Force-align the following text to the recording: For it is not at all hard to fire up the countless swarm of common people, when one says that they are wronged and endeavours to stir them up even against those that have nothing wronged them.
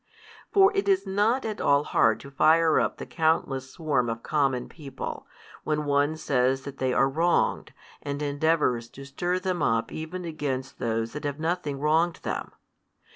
For 0.51 0.75
it 0.75 0.87
is 0.89 1.05
not 1.05 1.45
at 1.45 1.61
all 1.61 1.83
hard 1.83 2.19
to 2.21 2.31
fire 2.31 2.79
up 2.79 2.97
the 2.97 3.05
countless 3.05 3.69
swarm 3.69 4.09
of 4.09 4.23
common 4.23 4.67
people, 4.67 5.27
when 5.63 5.85
one 5.85 6.17
says 6.17 6.63
that 6.63 6.79
they 6.79 6.91
are 6.91 7.07
wronged 7.07 7.71
and 8.01 8.19
endeavours 8.19 8.89
to 8.97 9.05
stir 9.05 9.37
them 9.37 9.61
up 9.61 9.91
even 9.91 10.25
against 10.25 10.79
those 10.79 11.13
that 11.13 11.23
have 11.25 11.39
nothing 11.39 11.79
wronged 11.79 12.21
them. 12.23 12.51